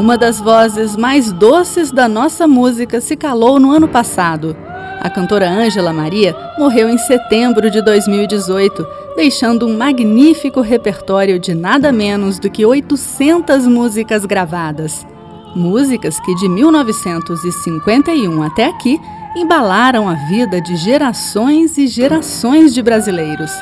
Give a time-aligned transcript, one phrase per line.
[0.00, 4.56] Uma das vozes mais doces da nossa música se calou no ano passado.
[4.98, 11.92] A cantora Ângela Maria morreu em setembro de 2018, deixando um magnífico repertório de nada
[11.92, 15.06] menos do que 800 músicas gravadas.
[15.54, 18.98] Músicas que de 1951 até aqui
[19.36, 23.52] embalaram a vida de gerações e gerações de brasileiros.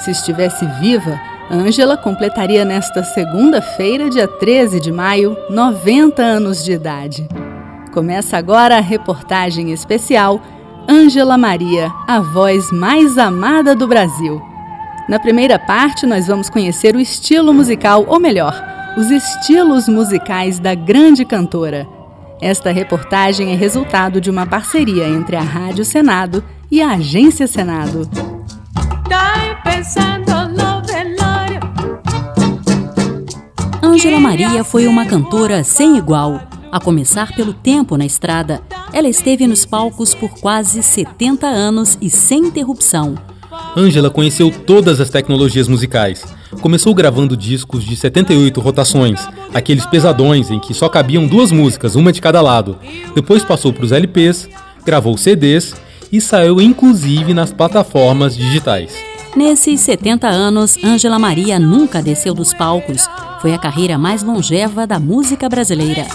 [0.00, 1.18] Se estivesse viva,
[1.50, 7.26] Ângela completaria nesta segunda-feira, dia 13 de maio, 90 anos de idade.
[7.90, 10.42] Começa agora a reportagem especial
[10.86, 14.42] Ângela Maria, a voz mais amada do Brasil.
[15.08, 18.54] Na primeira parte, nós vamos conhecer o estilo musical, ou melhor,
[18.98, 21.88] os estilos musicais da grande cantora.
[22.42, 28.06] Esta reportagem é resultado de uma parceria entre a Rádio Senado e a Agência Senado.
[29.08, 29.38] Tá
[33.98, 36.40] Ângela Maria foi uma cantora sem igual.
[36.70, 42.08] A começar pelo tempo na estrada, ela esteve nos palcos por quase 70 anos e
[42.08, 43.16] sem interrupção.
[43.76, 46.24] Ângela conheceu todas as tecnologias musicais.
[46.60, 49.18] Começou gravando discos de 78 rotações,
[49.52, 52.78] aqueles pesadões em que só cabiam duas músicas, uma de cada lado.
[53.16, 54.48] Depois passou para os LPs,
[54.86, 55.74] gravou CDs
[56.12, 58.94] e saiu inclusive nas plataformas digitais.
[59.34, 63.08] Nesses 70 anos, Ângela Maria nunca desceu dos palcos.
[63.40, 66.06] Foi a carreira mais longeva da música brasileira.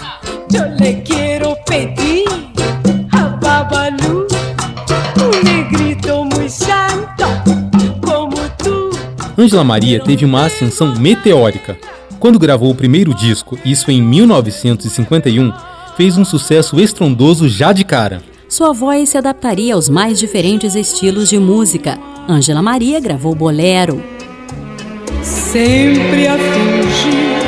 [9.36, 11.76] Ângela Maria teve uma ascensão meteórica.
[12.20, 15.52] Quando gravou o primeiro disco, isso em 1951,
[15.96, 18.22] fez um sucesso estrondoso já de cara.
[18.48, 21.98] Sua voz se adaptaria aos mais diferentes estilos de música.
[22.28, 24.13] Ângela Maria gravou bolero.
[25.54, 27.38] Sempre a fingir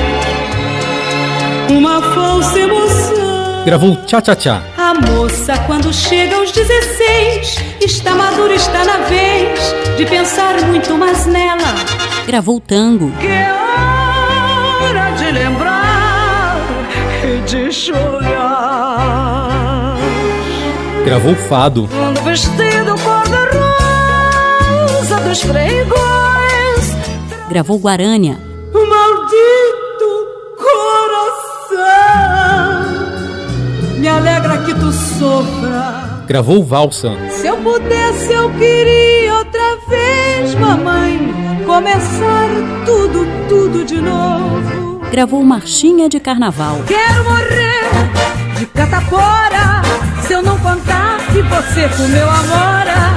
[1.69, 3.65] uma falsa emoção.
[3.65, 4.63] Gravou Tchá Tchá Tchá.
[4.79, 9.59] A moça, quando chega aos 16, está madura, está na vez
[9.97, 11.75] de pensar muito mais nela.
[12.29, 13.11] Gravou tango.
[13.19, 16.61] Que é hora de lembrar
[17.25, 18.37] e de chorar.
[21.05, 21.89] Gravou fado.
[21.89, 23.47] Quando vestido cor-de-rosa
[25.29, 25.96] dos pregões.
[27.57, 28.39] Gravou Guarânia.
[28.75, 30.11] Maldito
[30.59, 31.81] coração,
[33.97, 36.23] me alegra que tu sofra.
[36.27, 37.13] Gravou Valsa.
[37.31, 42.51] Se eu pudesse, eu queria outra vez, mamãe, começar
[42.85, 45.01] tudo, tudo de novo.
[45.11, 46.83] Gravou Marchinha de Carnaval.
[46.87, 49.81] Quero morrer de catapora,
[50.27, 53.17] se eu não contar que você comeu amora.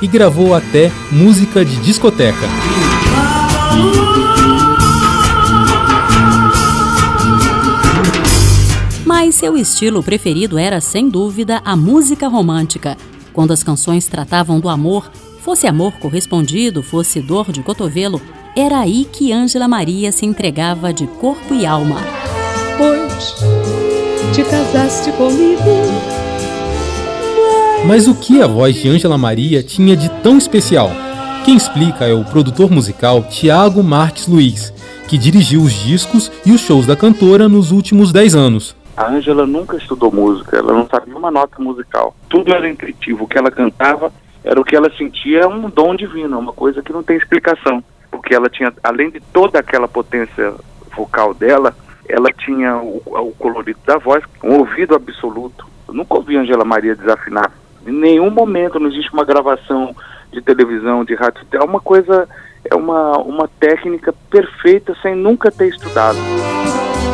[0.00, 2.46] E gravou até música de discoteca.
[9.04, 12.96] Mas seu estilo preferido era, sem dúvida, a música romântica.
[13.32, 15.10] Quando as canções tratavam do amor,
[15.42, 18.20] fosse amor correspondido, fosse dor de cotovelo,
[18.56, 22.00] era aí que Ângela Maria se entregava de corpo e alma.
[22.76, 23.34] Pois
[24.34, 25.62] te casaste comigo.
[27.86, 30.90] Mas o que a voz de Ângela Maria tinha de tão especial?
[31.48, 34.70] Quem explica é o produtor musical Tiago Marques Luiz,
[35.08, 38.76] que dirigiu os discos e os shows da cantora nos últimos 10 anos.
[38.94, 42.14] A Ângela nunca estudou música, ela não sabia uma nota musical.
[42.28, 44.12] Tudo era intuitivo, o que ela cantava
[44.44, 47.82] era o que ela sentia, é um dom divino, uma coisa que não tem explicação.
[48.10, 50.52] Porque ela tinha, além de toda aquela potência
[50.94, 51.74] vocal dela,
[52.06, 55.66] ela tinha o, o colorido da voz, um ouvido absoluto.
[55.88, 57.50] Eu nunca ouvi Angela Maria desafinar.
[57.86, 59.96] Em nenhum momento não existe uma gravação
[60.32, 61.46] de televisão, de rádio.
[61.52, 62.28] É uma coisa,
[62.64, 66.18] é uma, uma técnica perfeita sem nunca ter estudado.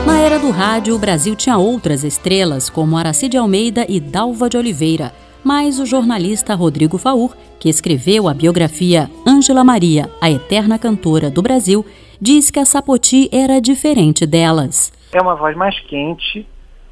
[0.06, 4.56] Na era do rádio, o Brasil tinha outras estrelas, como Aracide Almeida e Dalva de
[4.56, 5.12] Oliveira.
[5.42, 11.42] Mas o jornalista Rodrigo Faur, que escreveu a biografia Ângela Maria, a eterna cantora do
[11.42, 11.84] Brasil,
[12.20, 14.92] diz que a Sapoti era diferente delas.
[15.12, 16.46] É uma voz mais quente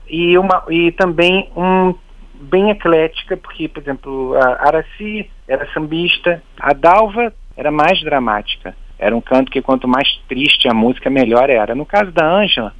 [0.08, 1.94] e, uma, e também um,
[2.42, 8.74] bem eclética, porque, por exemplo, a Araci era sambista, a Dalva era mais dramática.
[8.98, 11.74] Era um canto que quanto mais triste a música, melhor era.
[11.74, 12.74] No caso da Ângela,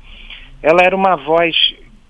[0.63, 1.57] ela era uma voz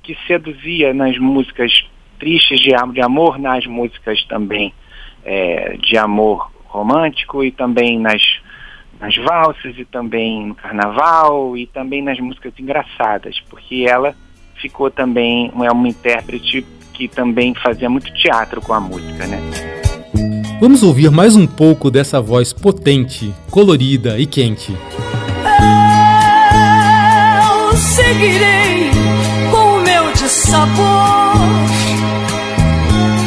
[0.03, 1.73] que seduzia nas músicas
[2.19, 4.75] tristes de, de amor, nas músicas também
[5.25, 8.23] é, de amor romântico e também nas,
[9.01, 14.15] nas valsas e também no carnaval e também nas músicas engraçadas, porque ela
[14.57, 19.41] ficou também é uma intérprete que também fazia muito teatro com a música, né?
[20.61, 24.77] Vamos ouvir mais um pouco dessa voz potente, colorida e quente.
[27.73, 28.91] Eu seguirei
[29.51, 31.35] com o meu dissabor,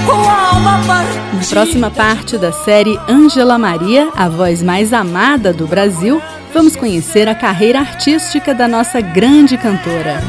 [0.06, 1.26] com a alma partida.
[1.34, 6.22] Na próxima parte da série Ângela Maria, a voz mais amada do Brasil,
[6.54, 10.24] vamos conhecer a carreira artística da nossa grande cantora.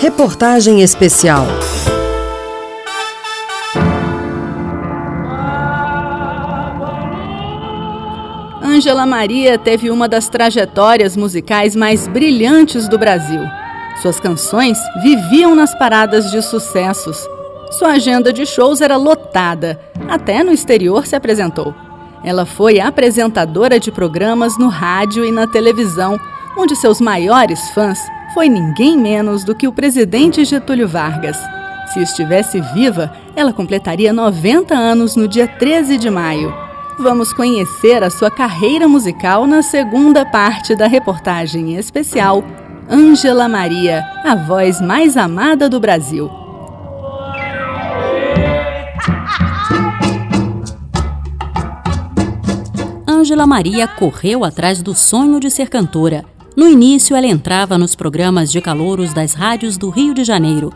[0.00, 1.44] Reportagem especial.
[8.62, 13.40] Ângela Maria teve uma das trajetórias musicais mais brilhantes do Brasil.
[14.00, 17.18] Suas canções viviam nas paradas de sucessos.
[17.72, 21.74] Sua agenda de shows era lotada, até no exterior se apresentou.
[22.22, 26.20] Ela foi apresentadora de programas no rádio e na televisão,
[26.56, 27.98] onde seus maiores fãs
[28.38, 31.36] foi ninguém menos do que o presidente Getúlio Vargas.
[31.92, 36.54] Se estivesse viva, ela completaria 90 anos no dia 13 de maio.
[37.00, 42.44] Vamos conhecer a sua carreira musical na segunda parte da reportagem especial
[42.88, 46.30] Ângela Maria, a voz mais amada do Brasil.
[53.04, 56.37] Ângela Maria correu atrás do sonho de ser cantora.
[56.58, 60.72] No início, ela entrava nos programas de calouros das rádios do Rio de Janeiro.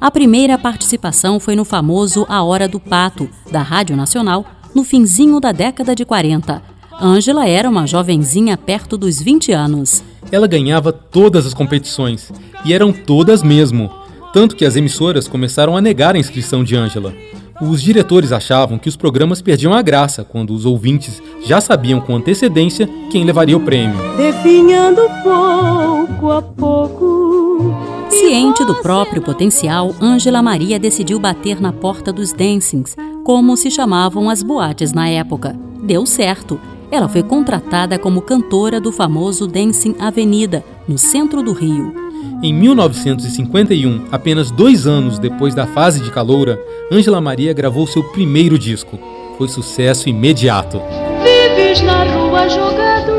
[0.00, 5.38] A primeira participação foi no famoso A Hora do Pato, da Rádio Nacional, no finzinho
[5.38, 6.62] da década de 40.
[6.98, 10.02] Ângela era uma jovenzinha perto dos 20 anos.
[10.32, 12.32] Ela ganhava todas as competições,
[12.64, 13.90] e eram todas mesmo,
[14.32, 17.12] tanto que as emissoras começaram a negar a inscrição de Ângela.
[17.60, 22.14] Os diretores achavam que os programas perdiam a graça quando os ouvintes já sabiam com
[22.14, 23.96] antecedência quem levaria o prêmio.
[24.16, 27.74] Definhando pouco a pouco.
[28.10, 32.94] Ciente do próprio potencial, Ângela Maria decidiu bater na porta dos dancings,
[33.24, 35.56] como se chamavam as boates na época.
[35.82, 36.60] Deu certo.
[36.90, 42.05] Ela foi contratada como cantora do famoso Dancing Avenida, no centro do Rio.
[42.46, 46.62] Em 1951, apenas dois anos depois da fase de caloura,
[46.92, 49.00] Ângela Maria gravou seu primeiro disco.
[49.36, 50.80] Foi sucesso imediato.
[51.24, 53.10] Vives na rua jogado,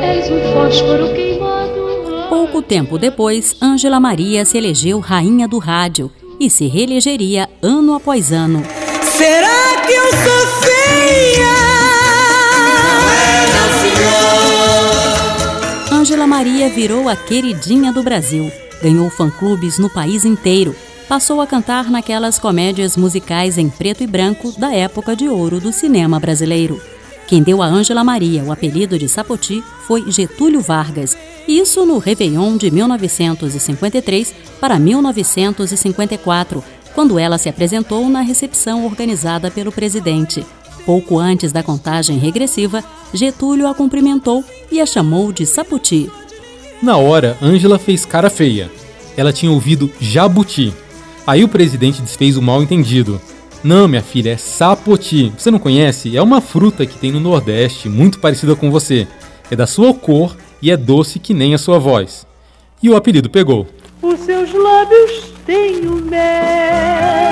[0.00, 2.26] és um fósforo queimado.
[2.30, 6.10] Pouco tempo depois, Ângela Maria se elegeu rainha do rádio
[6.40, 8.62] e se reelegeria ano após ano.
[9.02, 11.68] Será que eu sou feia?
[15.98, 18.52] Ângela Maria virou a queridinha do Brasil.
[18.80, 20.72] Ganhou fã-clubes no país inteiro.
[21.08, 25.72] Passou a cantar naquelas comédias musicais em preto e branco da época de ouro do
[25.72, 26.80] cinema brasileiro.
[27.26, 31.18] Quem deu a Ângela Maria o apelido de Sapoti foi Getúlio Vargas,
[31.48, 36.62] isso no Réveillon de 1953 para 1954,
[36.94, 40.46] quando ela se apresentou na recepção organizada pelo presidente.
[40.88, 42.82] Pouco antes da contagem regressiva,
[43.12, 44.42] Getúlio a cumprimentou
[44.72, 46.10] e a chamou de Saputi.
[46.82, 48.70] Na hora, Ângela fez cara feia.
[49.14, 50.72] Ela tinha ouvido jabuti.
[51.26, 53.20] Aí o presidente desfez o mal entendido.
[53.62, 55.30] Não, minha filha, é sapoti.
[55.36, 56.16] Você não conhece?
[56.16, 59.06] É uma fruta que tem no Nordeste, muito parecida com você.
[59.50, 62.26] É da sua cor e é doce que nem a sua voz.
[62.82, 63.66] E o apelido pegou.
[64.00, 67.28] Os seus lábios têm o mel.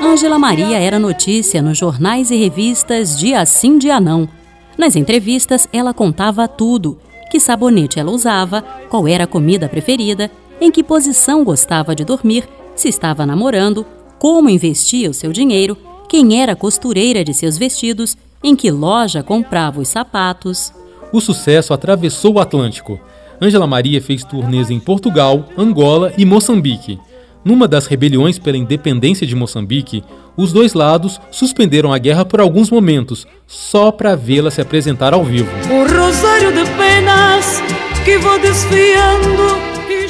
[0.00, 4.28] Ângela Maria era notícia nos jornais e revistas dia sim, dia não.
[4.76, 6.98] Nas entrevistas, ela contava tudo:
[7.30, 12.46] que sabonete ela usava, qual era a comida preferida, em que posição gostava de dormir,
[12.74, 13.86] se estava namorando,
[14.18, 15.76] como investia o seu dinheiro,
[16.08, 20.72] quem era a costureira de seus vestidos, em que loja comprava os sapatos.
[21.12, 23.00] O sucesso atravessou o Atlântico.
[23.40, 26.98] Ângela Maria fez turnês em Portugal, Angola e Moçambique.
[27.46, 30.02] Numa das rebeliões pela independência de Moçambique,
[30.36, 35.22] os dois lados suspenderam a guerra por alguns momentos, só para vê-la se apresentar ao
[35.22, 35.48] vivo.
[35.70, 37.62] O rosário de penas
[38.04, 39.62] que vou desfiando.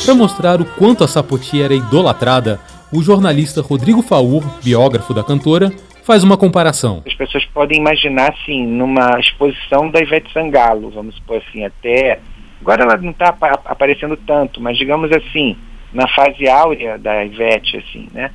[0.03, 2.59] Para mostrar o quanto a Sapoti era idolatrada,
[2.91, 5.71] o jornalista Rodrigo Faur, biógrafo da cantora,
[6.05, 7.03] faz uma comparação.
[7.07, 12.19] As pessoas podem imaginar, assim, numa exposição da Ivete Sangalo, vamos supor assim, até.
[12.63, 15.55] Agora ela não está aparecendo tanto, mas digamos assim,
[15.93, 18.31] na fase áurea da Ivete, assim, né?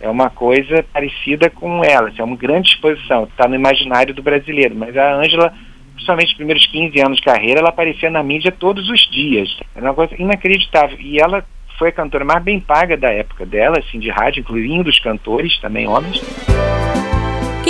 [0.00, 4.22] É uma coisa parecida com ela, assim, é uma grande exposição, está no imaginário do
[4.22, 5.52] brasileiro, mas a Ângela,
[5.94, 9.48] principalmente nos primeiros 15 anos de carreira, ela aparecia na mídia todos os dias.
[9.74, 10.96] Era uma coisa inacreditável.
[11.00, 11.44] E ela
[11.78, 15.58] foi a cantora mais bem paga da época dela, assim, de rádio, incluindo os cantores,
[15.58, 16.22] também homens.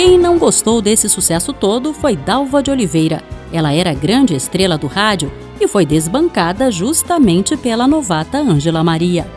[0.01, 3.21] Quem não gostou desse sucesso todo foi Dalva de Oliveira.
[3.51, 5.29] Ela era grande estrela do rádio
[5.59, 9.27] e foi desbancada justamente pela novata Ângela Maria.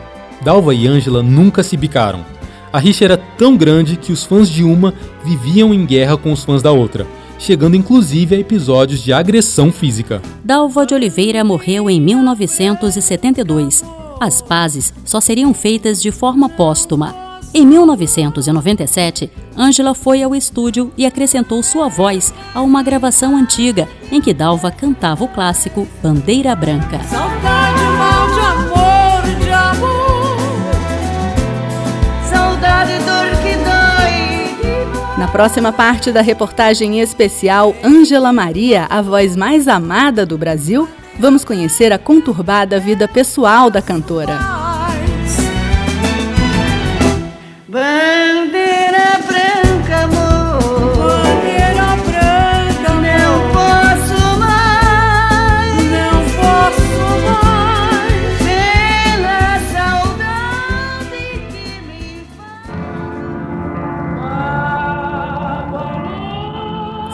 [0.41, 2.23] Dalva e Ângela nunca se bicaram.
[2.71, 6.45] A rixa era tão grande que os fãs de uma viviam em guerra com os
[6.45, 7.05] fãs da outra.
[7.37, 10.21] chegando inclusive a episódios de agressão física.
[10.45, 13.83] Dalva de Oliveira morreu em 1972.
[14.17, 17.22] As pazes só seriam feitas de forma póstuma.
[17.55, 24.19] Em 1997, Ângela foi ao estúdio e acrescentou sua voz a uma gravação antiga em
[24.19, 26.99] que Dalva cantava o clássico Bandeira Branca.
[27.03, 30.37] Saudade, mal de amor, de amor.
[32.27, 35.19] Saudade, dor que dói.
[35.19, 41.45] Na próxima parte da reportagem especial Ângela Maria, a voz mais amada do Brasil, vamos
[41.45, 44.52] conhecer a conturbada vida pessoal da cantora.
[47.73, 50.61] Bandeira branca, amor.
[50.95, 55.73] Bandeira branca, não posso mais.
[55.89, 58.37] Não posso mais.
[58.45, 59.41] Pela
[59.73, 62.03] saudade que me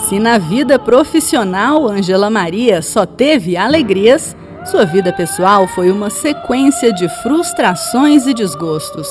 [0.09, 4.35] Se na vida profissional Ângela Maria só teve alegrias,
[4.65, 9.07] sua vida pessoal foi uma sequência de frustrações e desgostos.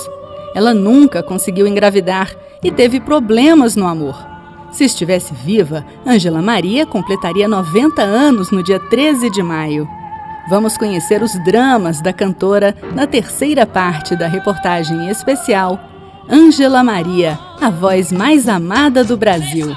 [0.58, 2.34] Ela nunca conseguiu engravidar
[2.64, 4.18] e teve problemas no amor.
[4.72, 9.88] Se estivesse viva, Ângela Maria completaria 90 anos no dia 13 de maio.
[10.50, 15.78] Vamos conhecer os dramas da cantora na terceira parte da reportagem especial
[16.28, 19.76] Ângela Maria, a voz mais amada do Brasil.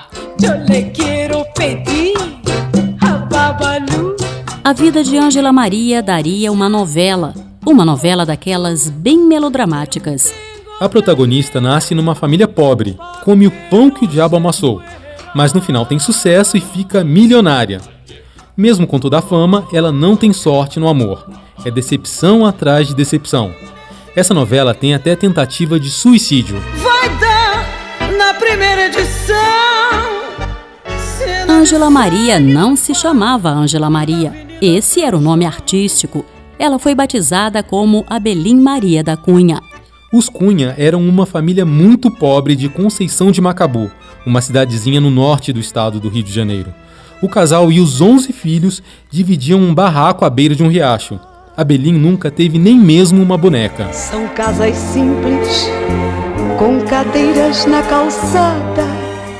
[4.64, 10.51] A vida de Ângela Maria daria uma novela, uma novela daquelas bem melodramáticas.
[10.82, 14.82] A protagonista nasce numa família pobre, come o pão que o diabo amassou,
[15.36, 17.80] mas no final tem sucesso e fica milionária.
[18.58, 21.30] Mesmo com toda a fama, ela não tem sorte no amor.
[21.64, 23.54] É decepção atrás de decepção.
[24.16, 26.60] Essa novela tem até tentativa de suicídio.
[26.78, 29.38] Vai dar na primeira edição.
[31.48, 34.48] Ângela Maria não se chamava Ângela Maria.
[34.60, 36.26] Esse era o nome artístico.
[36.58, 39.62] Ela foi batizada como Abelim Maria da Cunha.
[40.14, 43.90] Os Cunha eram uma família muito pobre de Conceição de Macabu,
[44.26, 46.74] uma cidadezinha no norte do estado do Rio de Janeiro.
[47.22, 51.18] O casal e os 11 filhos dividiam um barraco à beira de um riacho.
[51.56, 53.94] Abelim nunca teve nem mesmo uma boneca.
[53.94, 55.70] São casas simples,
[56.60, 58.84] com cadeiras na calçada.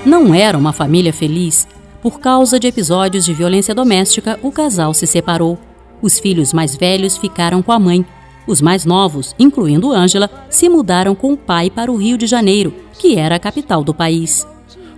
[0.06, 1.68] Não era uma família feliz.
[2.02, 5.60] Por causa de episódios de violência doméstica, o casal se separou.
[6.02, 8.06] Os filhos mais velhos ficaram com a mãe.
[8.48, 12.74] Os mais novos, incluindo Ângela, se mudaram com o pai para o Rio de Janeiro,
[12.98, 14.48] que era a capital do país.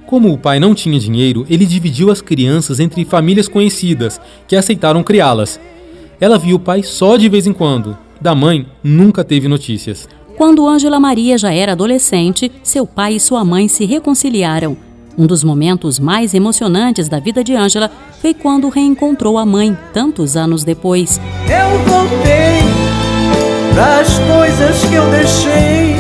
[0.05, 5.03] Como o pai não tinha dinheiro, ele dividiu as crianças entre famílias conhecidas, que aceitaram
[5.03, 5.59] criá-las.
[6.19, 7.97] Ela viu o pai só de vez em quando.
[8.21, 10.07] Da mãe, nunca teve notícias.
[10.38, 14.77] Quando Ângela Maria já era adolescente, seu pai e sua mãe se reconciliaram.
[15.17, 20.35] Um dos momentos mais emocionantes da vida de Ângela foi quando reencontrou a mãe, tantos
[20.35, 21.19] anos depois.
[21.47, 22.82] Eu voltei
[23.75, 25.95] das coisas que eu deixei.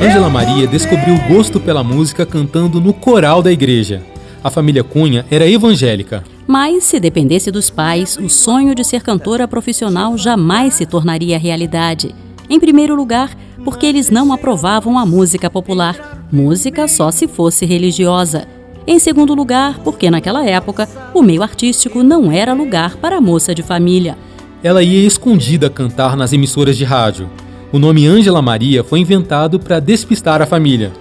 [0.00, 4.02] Ângela Maria descobriu o gosto pela música cantando no coral da igreja.
[4.44, 6.22] A família Cunha era evangélica.
[6.46, 12.14] Mas, se dependesse dos pais, o sonho de ser cantora profissional jamais se tornaria realidade.
[12.48, 18.46] Em primeiro lugar, porque eles não aprovavam a música popular, música só se fosse religiosa.
[18.86, 23.62] Em segundo lugar, porque naquela época o meio artístico não era lugar para moça de
[23.62, 24.16] família.
[24.62, 27.30] Ela ia escondida cantar nas emissoras de rádio.
[27.72, 30.92] O nome Ângela Maria foi inventado para despistar a família.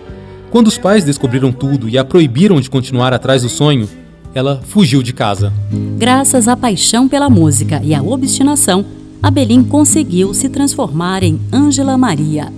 [0.52, 3.90] Quando os pais descobriram tudo e a proibiram de continuar atrás do sonho,
[4.34, 5.52] ela fugiu de casa.
[5.98, 8.86] Graças à paixão pela música e à obstinação,
[9.24, 12.54] Abelim conseguiu se transformar em Ângela Maria.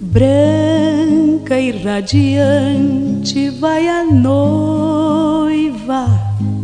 [0.00, 5.02] Branca e radiante vai a noiva.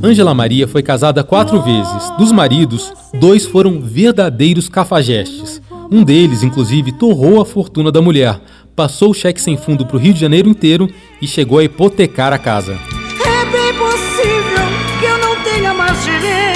[0.02, 2.10] Ângela Maria foi casada quatro vezes.
[2.16, 5.60] Dos maridos, dois foram verdadeiros cafajestes.
[5.90, 8.40] Um deles, inclusive, torrou a fortuna da mulher,
[8.76, 10.88] passou o cheque sem fundo para o Rio de Janeiro inteiro
[11.20, 12.78] e chegou a hipotecar a casa.
[13.24, 14.66] É bem possível
[15.00, 16.46] que eu não tenha mais direito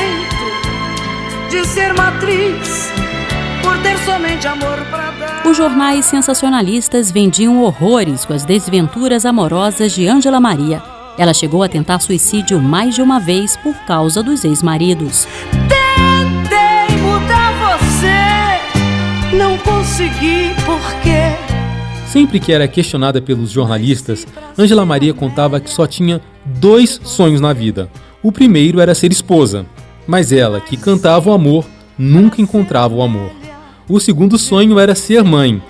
[1.50, 2.92] de ser matriz
[3.62, 5.46] por ter somente amor para dar.
[5.46, 11.01] Os jornais sensacionalistas vendiam horrores com as desventuras amorosas de Ângela Maria.
[11.18, 15.26] Ela chegou a tentar suicídio mais de uma vez por causa dos ex-maridos.
[15.68, 21.52] Tentei mudar você, não consegui porque
[22.12, 24.26] Sempre que era questionada pelos jornalistas,
[24.58, 27.88] Ângela Maria contava que só tinha dois sonhos na vida.
[28.22, 29.64] O primeiro era ser esposa,
[30.06, 31.64] mas ela, que cantava o amor,
[31.96, 33.30] nunca encontrava o amor.
[33.88, 35.62] O segundo sonho era ser mãe.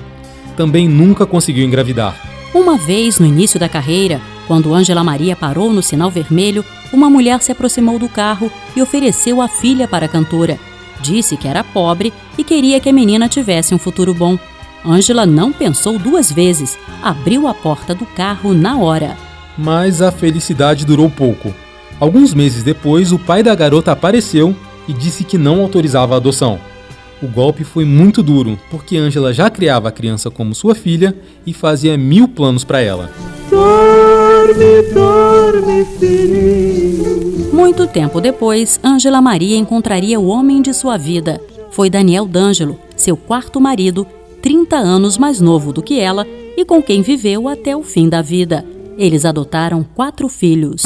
[0.57, 2.21] Também nunca conseguiu engravidar.
[2.53, 7.41] Uma vez no início da carreira, Quando Ângela Maria parou no sinal vermelho, uma mulher
[7.41, 10.59] se aproximou do carro e ofereceu a filha para a cantora.
[11.01, 14.39] Disse que era pobre e queria que a menina tivesse um futuro bom.
[14.85, 19.17] Ângela não pensou duas vezes, abriu a porta do carro na hora.
[19.57, 21.55] Mas a felicidade durou pouco.
[22.01, 24.57] Alguns meses depois, o pai da garota apareceu
[24.89, 26.59] e disse que não autorizava a adoção.
[27.23, 31.15] O golpe foi muito duro, porque Ângela já criava a criança como sua filha
[31.47, 33.13] e fazia mil planos para ela.
[34.43, 37.55] Dorme, dorme, filhinho.
[37.55, 41.41] Muito tempo depois, Ângela Maria encontraria o homem de sua vida.
[41.71, 44.05] Foi Daniel D'Angelo, seu quarto marido,
[44.43, 48.21] 30 anos mais novo do que ela e com quem viveu até o fim da
[48.21, 48.65] vida.
[48.99, 50.83] Eles adotaram quatro filhos.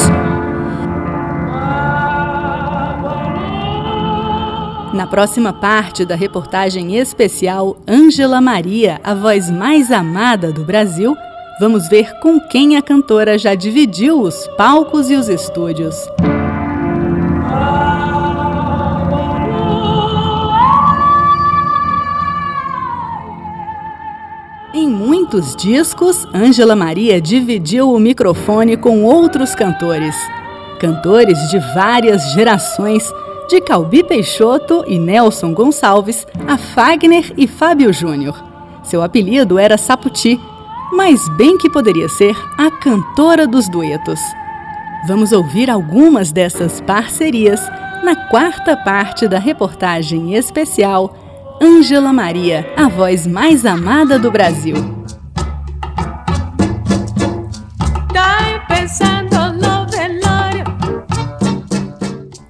[4.92, 11.16] Na próxima parte da reportagem especial Ângela Maria, a voz mais amada do Brasil,
[11.58, 16.06] vamos ver com quem a cantora já dividiu os palcos e os estúdios.
[24.74, 30.14] Em muitos discos, Ângela Maria dividiu o microfone com outros cantores.
[30.78, 33.10] Cantores de várias gerações,
[33.48, 38.44] de Calbi Peixoto e Nelson Gonçalves a Fagner e Fábio Júnior.
[38.82, 40.38] Seu apelido era Saputi,
[40.92, 44.20] mas bem que poderia ser a cantora dos duetos.
[45.06, 47.60] Vamos ouvir algumas dessas parcerias
[48.02, 51.16] na quarta parte da reportagem especial
[51.60, 54.95] Ângela Maria, a voz mais amada do Brasil.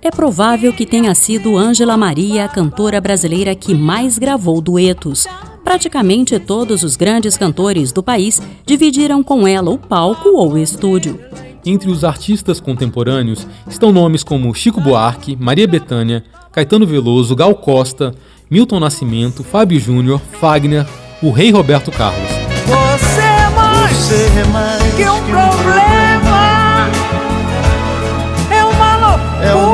[0.06, 5.26] É provável que tenha sido Ângela Maria a cantora brasileira que mais gravou duetos.
[5.64, 11.18] Praticamente todos os grandes cantores do país dividiram com ela o palco ou o estúdio.
[11.64, 18.14] Entre os artistas contemporâneos estão nomes como Chico Buarque, Maria Bethânia, Caetano Veloso, Gal Costa,
[18.48, 20.86] Milton Nascimento, Fábio Júnior, Fagner,
[21.20, 22.30] o rei Roberto Carlos.
[22.64, 25.45] Você é mais, Você é mais que um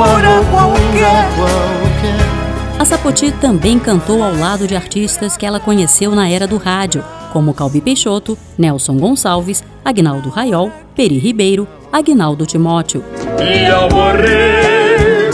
[0.02, 2.42] loucura, qualquer.
[2.78, 7.04] A Sapoti também cantou ao lado de artistas que ela conheceu na era do rádio,
[7.32, 13.04] como Calbi Peixoto, Nelson Gonçalves, Agnaldo Raiol, Peri Ribeiro, Agnaldo Timóteo.
[13.40, 15.30] E ao morrer,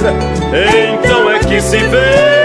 [0.94, 2.37] então é que se vê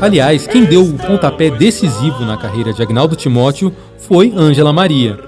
[0.00, 5.18] Aliás, quem deu o pontapé decisivo na carreira de Agnaldo Timóteo foi Ângela Maria.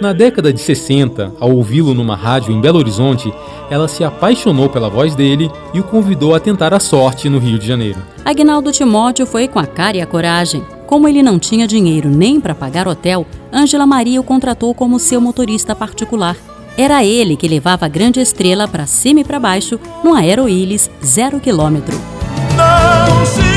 [0.00, 3.32] Na década de 60, ao ouvi-lo numa rádio em Belo Horizonte,
[3.70, 7.58] ela se apaixonou pela voz dele e o convidou a tentar a sorte no Rio
[7.58, 7.98] de Janeiro.
[8.24, 10.64] Agnaldo Timóteo foi com a cara e a coragem.
[10.86, 15.20] Como ele não tinha dinheiro nem para pagar hotel, Ângela Maria o contratou como seu
[15.20, 16.36] motorista particular
[16.76, 20.90] era ele que levava a grande estrela para cima e para baixo no Aero Illes
[21.04, 21.98] zero quilômetro.
[22.56, 23.51] Não se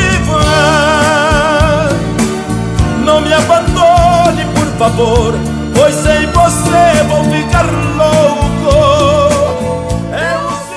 [3.26, 5.34] me abandone, por favor,
[5.74, 7.66] pois sem você vou ficar
[7.98, 8.46] louco.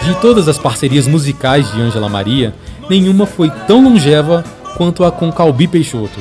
[0.02, 2.54] De todas as parcerias musicais de Ângela Maria,
[2.88, 4.42] nenhuma foi tão longeva
[4.76, 6.18] quanto a com Calbi Peixoto.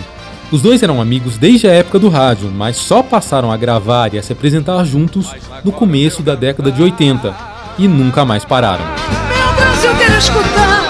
[0.52, 4.18] Os dois eram amigos desde a época do rádio, mas só passaram a gravar e
[4.18, 7.34] a se apresentar juntos no começo da década de 80
[7.78, 8.86] e nunca mais pararam.
[8.86, 10.84] Meu Brasil quero escutar,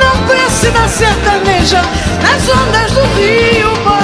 [0.00, 1.82] não prece da sertaneja,
[2.22, 3.97] nas ondas do rio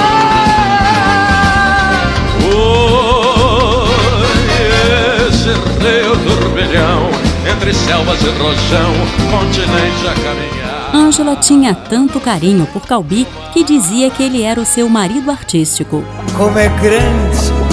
[7.75, 8.93] selvas e rojão,
[9.31, 10.95] continente a caminhar.
[10.95, 16.03] Ângela tinha tanto carinho por Calbi que dizia que ele era o seu marido artístico.
[16.37, 17.65] Como é grande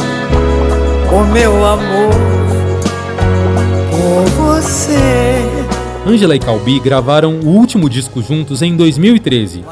[1.13, 2.11] o meu amor
[3.91, 4.99] por você.
[6.07, 9.65] Ângela e Calbi gravaram o último disco juntos em 2013.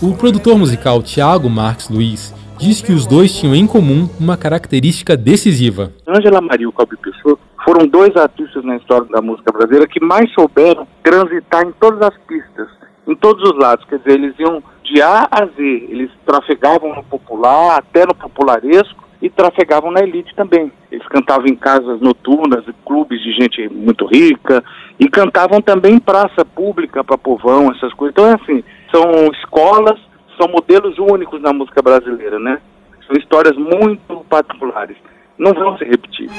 [0.00, 5.16] O produtor musical Thiago Marques Luiz diz que os dois tinham em comum uma característica
[5.16, 5.92] decisiva.
[6.08, 10.04] Ângela Maria e o Calbi Pessoa foram dois artistas na história da música brasileira que
[10.04, 12.68] mais souberam transitar em todas as pistas
[13.06, 17.04] em todos os lados, quer dizer, eles iam de A a Z, eles trafegavam no
[17.04, 20.70] popular, até no popularesco, e trafegavam na elite também.
[20.90, 24.62] Eles cantavam em casas noturnas, clubes de gente muito rica,
[24.98, 28.12] e cantavam também em praça pública para povão, essas coisas.
[28.12, 29.98] Então, é assim, são escolas,
[30.38, 32.60] são modelos únicos na música brasileira, né?
[33.06, 34.96] São histórias muito particulares.
[35.38, 36.30] Não vão se repetir.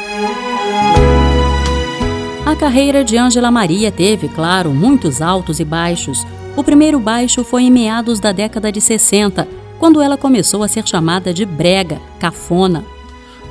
[2.46, 6.26] A carreira de Ângela Maria teve, claro, muitos altos e baixos.
[6.56, 10.88] O primeiro baixo foi em meados da década de 60, quando ela começou a ser
[10.88, 12.86] chamada de brega, cafona.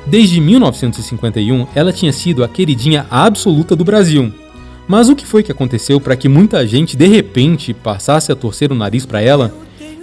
[0.07, 4.33] Desde 1951, ela tinha sido a queridinha absoluta do Brasil.
[4.89, 8.71] Mas o que foi que aconteceu para que muita gente de repente passasse a torcer
[8.71, 9.53] o nariz para ela?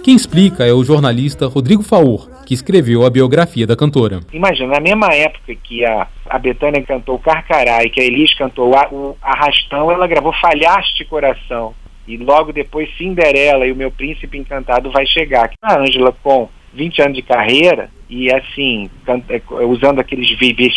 [0.02, 4.18] Quem explica é o jornalista Rodrigo Faur, que escreveu a biografia da cantora.
[4.32, 8.74] Imagina, na mesma época que a, a Betânia cantou Carcará e que a Elis cantou
[8.74, 11.72] a, o Arrastão, ela gravou Falhaste Coração.
[12.08, 15.52] E logo depois Cinderela e o Meu Príncipe Encantado vai chegar.
[15.62, 18.90] A Ângela com 20 anos de carreira e assim,
[19.28, 20.28] é, usando aqueles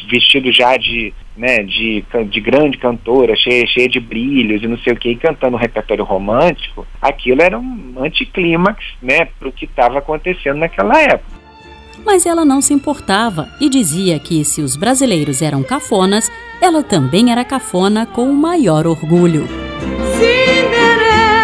[0.08, 4.94] vestidos já de, né, de, de grande cantora, cheia, cheia de brilhos e não sei
[4.94, 10.00] o que, e cantando um repertório romântico, aquilo era um anticlímax, né, pro que estava
[10.00, 11.46] acontecendo naquela época.
[12.06, 17.32] Mas ela não se importava e dizia que se os brasileiros eram cafonas, ela também
[17.32, 19.48] era cafona com o maior orgulho.
[20.14, 21.36] Cinderela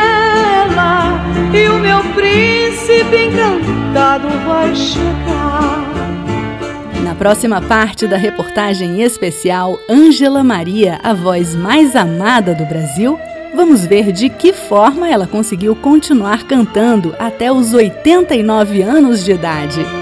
[1.54, 5.81] e o meu príncipe encantado vai chegar.
[7.22, 13.20] Próxima parte da reportagem especial Ângela Maria, a voz mais amada do Brasil,
[13.54, 20.01] vamos ver de que forma ela conseguiu continuar cantando até os 89 anos de idade.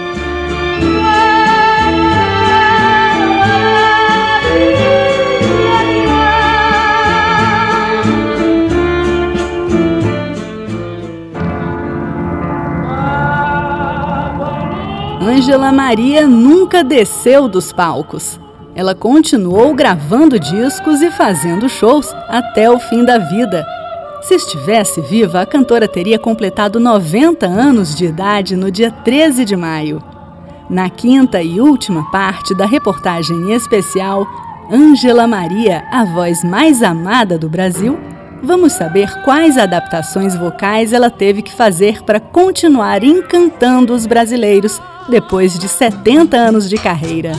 [15.39, 18.37] Ângela Maria nunca desceu dos palcos.
[18.75, 23.65] Ela continuou gravando discos e fazendo shows até o fim da vida.
[24.21, 29.55] Se estivesse viva, a cantora teria completado 90 anos de idade no dia 13 de
[29.55, 30.03] maio.
[30.69, 34.27] Na quinta e última parte da reportagem especial
[34.69, 37.97] Ângela Maria, a voz mais amada do Brasil,
[38.43, 45.57] vamos saber quais adaptações vocais ela teve que fazer para continuar encantando os brasileiros depois
[45.57, 47.31] de 70 anos de carreira.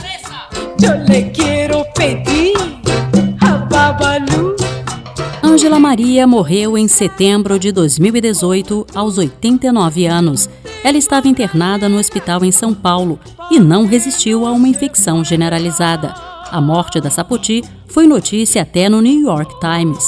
[5.43, 10.49] Ângela Maria morreu em setembro de 2018, aos 89 anos.
[10.83, 13.19] Ela estava internada no hospital em São Paulo
[13.51, 16.13] e não resistiu a uma infecção generalizada.
[16.49, 20.03] A morte da Sapoti foi notícia até no New York Times.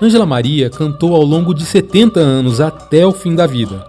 [0.00, 3.84] Ângela Maria cantou ao longo de 70 anos até o fim da vida.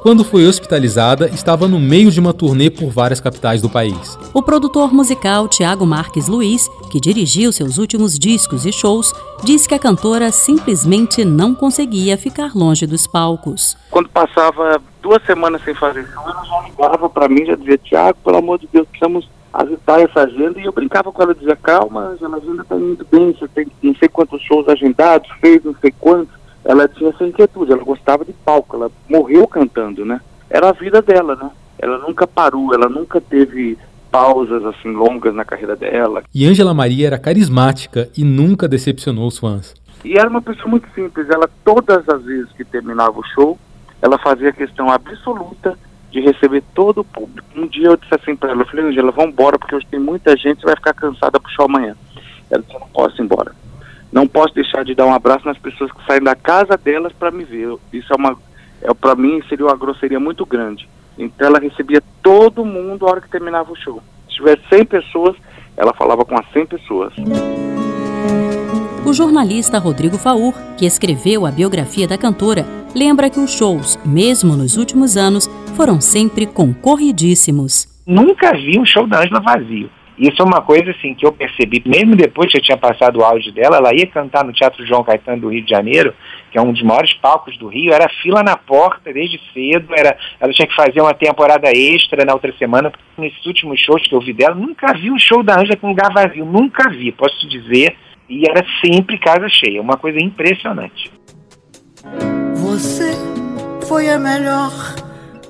[0.00, 4.16] Quando foi hospitalizada, estava no meio de uma turnê por várias capitais do país.
[4.32, 9.74] O produtor musical Tiago Marques Luiz, que dirigiu seus últimos discos e shows, disse que
[9.74, 13.76] a cantora simplesmente não conseguia ficar longe dos palcos.
[13.90, 18.18] Quando passava duas semanas sem fazer show, ela já ligava para mim, já dizia, Tiago,
[18.24, 20.60] pelo amor de Deus, precisamos agitar essa agenda.
[20.60, 23.96] E eu brincava com ela, dizia, calma, a agenda está indo bem, você tem não
[23.96, 26.37] sei quantos shows agendados, fez não sei quantos
[26.68, 30.20] ela tinha essa inquietude, ela gostava de palco, ela morreu cantando, né?
[30.50, 31.50] Era a vida dela, né?
[31.78, 33.78] Ela nunca parou, ela nunca teve
[34.10, 36.22] pausas assim longas na carreira dela.
[36.34, 39.74] E Ângela Maria era carismática e nunca decepcionou os fãs.
[40.04, 43.58] E era uma pessoa muito simples, ela todas as vezes que terminava o show,
[44.02, 45.78] ela fazia questão absoluta
[46.10, 47.48] de receber todo o público.
[47.56, 49.98] Um dia eu disse assim para ela, eu falei, Angela, vamos embora porque hoje tem
[49.98, 51.96] muita gente, você vai ficar cansada pro show amanhã.
[52.50, 53.57] Ela disse, eu não posso ir embora
[54.12, 57.30] não posso deixar de dar um abraço nas pessoas que saem da casa delas para
[57.30, 57.76] me ver.
[57.92, 58.36] Isso é uma,
[58.82, 60.88] é, para mim seria uma grosseria muito grande.
[61.18, 64.02] Então ela recebia todo mundo a hora que terminava o show.
[64.28, 65.36] Se tivesse 100 pessoas,
[65.76, 67.12] ela falava com as 100 pessoas.
[69.04, 74.56] O jornalista Rodrigo Faur, que escreveu a biografia da cantora, lembra que os shows, mesmo
[74.56, 77.88] nos últimos anos, foram sempre concorridíssimos.
[78.06, 79.90] Nunca vi um show da Ângela vazio.
[80.18, 83.24] Isso é uma coisa assim que eu percebi, mesmo depois que eu tinha passado o
[83.24, 86.12] áudio dela, ela ia cantar no Teatro João Caetano do Rio de Janeiro,
[86.50, 90.18] que é um dos maiores palcos do Rio, era fila na porta desde cedo, era,
[90.40, 94.20] ela tinha que fazer uma temporada extra na outra semana, nesses últimos shows que eu
[94.20, 97.48] vi dela, nunca vi um show da Anja com lugar vazio, nunca vi, posso te
[97.48, 97.96] dizer,
[98.28, 101.12] e era sempre casa cheia, uma coisa impressionante.
[102.56, 103.12] Você
[103.86, 104.72] foi a melhor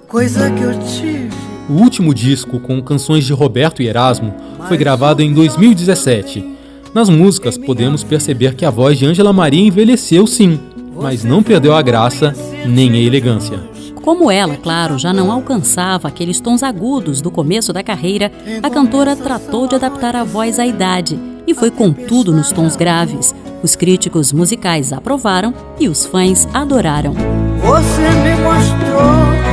[0.06, 4.34] coisa que eu tive o último disco, com canções de Roberto e Erasmo,
[4.66, 6.56] foi gravado em 2017.
[6.94, 10.58] Nas músicas, podemos perceber que a voz de Angela Maria envelheceu sim,
[11.00, 12.34] mas não perdeu a graça
[12.66, 13.60] nem a elegância.
[14.02, 19.14] Como ela, claro, já não alcançava aqueles tons agudos do começo da carreira, a cantora
[19.14, 23.34] tratou de adaptar a voz à idade e foi com tudo nos tons graves.
[23.62, 27.12] Os críticos musicais aprovaram e os fãs adoraram.
[27.60, 29.47] Você me mostrou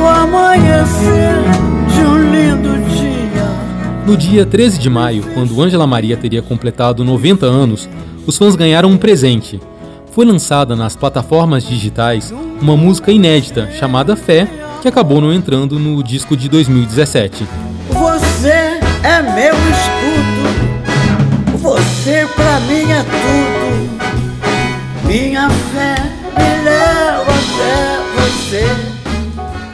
[0.00, 1.34] o amanhecer
[1.92, 3.44] de um lindo dia.
[4.06, 7.88] No dia 13 de maio, quando Ângela Maria teria completado 90 anos,
[8.26, 9.60] os fãs ganharam um presente.
[10.12, 14.48] foi lançada nas plataformas digitais uma música inédita chamada Fé,
[14.82, 17.46] que acabou não entrando no disco de 2017.
[17.90, 20.48] Você é meu escudo,
[21.58, 23.90] você pra mim é tudo.
[25.06, 25.94] Minha fé
[26.36, 28.99] me leva até você.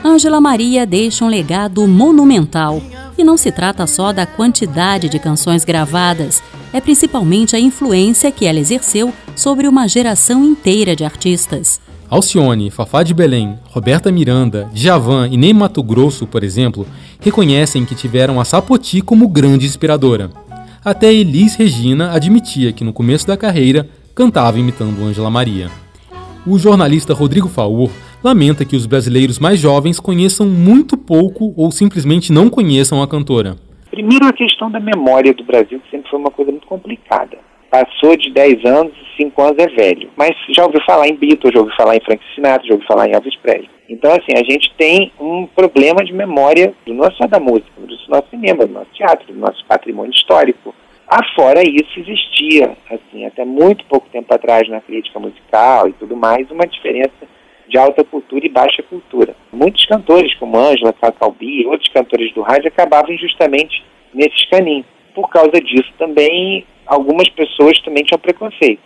[0.07, 2.81] Ângela Maria deixa um legado monumental.
[3.19, 6.41] E não se trata só da quantidade de canções gravadas,
[6.73, 11.81] é principalmente a influência que ela exerceu sobre uma geração inteira de artistas.
[12.09, 16.87] Alcione, Fafá de Belém, Roberta Miranda, Djavan e Ney Mato Grosso, por exemplo,
[17.19, 20.31] reconhecem que tiveram a Sapoti como grande inspiradora.
[20.85, 25.69] Até Elis Regina admitia que no começo da carreira cantava imitando Ângela Maria.
[26.47, 27.91] O jornalista Rodrigo Faur
[28.27, 33.55] lamenta que os brasileiros mais jovens conheçam muito pouco ou simplesmente não conheçam a cantora.
[33.89, 37.39] Primeiro, a questão da memória do Brasil, que sempre foi uma coisa muito complicada.
[37.71, 40.11] Passou de 10 anos, 5 anos é velho.
[40.17, 43.09] Mas já ouviu falar em Beatles, já ouviu falar em Frank Sinatra, já ouviu falar
[43.09, 43.71] em Elvis Presley.
[43.89, 48.29] Então, assim, a gente tem um problema de memória, não só da música, do nosso
[48.29, 50.75] cinema, do nosso teatro, do nosso patrimônio histórico.
[51.07, 56.51] Afora isso, existia, assim, até muito pouco tempo atrás na crítica musical e tudo mais,
[56.51, 57.36] uma diferença
[57.69, 59.35] de alta cultura e baixa cultura.
[59.53, 64.87] Muitos cantores, como Ângela, Cacalbi e outros cantores do rádio, acabavam justamente nesses caminhos.
[65.15, 68.81] Por causa disso também, algumas pessoas também tinham preconceito.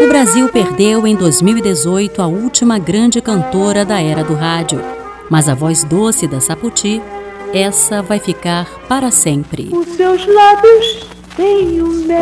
[0.00, 4.80] O Brasil perdeu em 2018 a última grande cantora da era do rádio.
[5.30, 7.00] Mas a voz doce da Saputi,
[7.54, 9.68] essa vai ficar para sempre.
[9.72, 12.20] Os seus lábios têm o mel.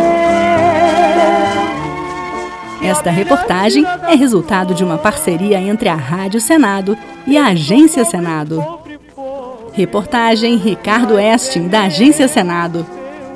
[2.82, 8.64] Esta reportagem é resultado de uma parceria entre a Rádio Senado e a Agência Senado.
[9.72, 12.86] Reportagem Ricardo Estin, da Agência Senado.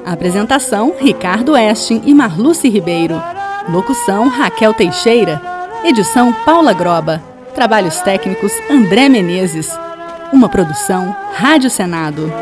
[0.04, 3.20] Apresentação: Ricardo Estin e Marluce Ribeiro.
[3.68, 5.40] Locução: Raquel Teixeira.
[5.84, 7.22] Edição: Paula Groba.
[7.54, 9.76] Trabalhos técnicos: André Menezes.
[10.32, 12.32] Uma produção: Rádio Senado.